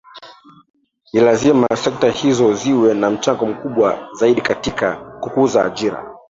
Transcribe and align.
Ni 1.13 1.19
lazima 1.19 1.67
sekta 1.75 2.09
hizo 2.11 2.53
ziwe 2.53 2.93
na 2.93 3.09
mchango 3.09 3.45
mkubwa 3.45 4.09
zaidi 4.19 4.41
katika 4.41 4.95
kukuza 4.95 5.65
ajira 5.65 6.17